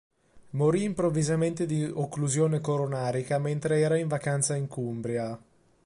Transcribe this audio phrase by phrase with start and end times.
[0.53, 5.39] Morì improvvisamente di occlusione coronarica mentre era in vacanza in Cumbria.